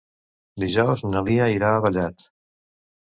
[0.63, 2.27] Dijous na Lia irà a Vallat.